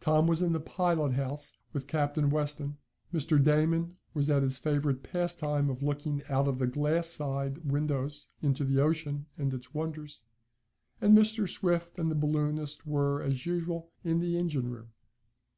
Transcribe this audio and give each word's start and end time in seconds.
Tom 0.00 0.26
was 0.26 0.40
in 0.40 0.52
the 0.54 0.60
pilot 0.60 1.12
house 1.12 1.52
with 1.74 1.86
Captain 1.86 2.30
Weston, 2.30 2.78
Mr. 3.12 3.38
Damon 3.44 3.98
was 4.14 4.30
at 4.30 4.42
his 4.42 4.56
favorite 4.56 5.02
pastime 5.02 5.68
of 5.68 5.82
looking 5.82 6.22
out 6.30 6.48
of 6.48 6.58
the 6.58 6.66
glass 6.66 7.08
side 7.08 7.70
windows 7.70 8.28
into 8.40 8.64
the 8.64 8.80
ocean 8.80 9.26
and 9.36 9.52
its 9.52 9.74
wonders, 9.74 10.24
and 11.02 11.14
Mr. 11.14 11.46
Swift 11.46 11.98
and 11.98 12.10
the 12.10 12.14
balloonist 12.14 12.86
were, 12.86 13.20
as 13.20 13.44
usual, 13.44 13.90
in 14.02 14.20
the 14.20 14.38
engine 14.38 14.70
room. 14.70 14.88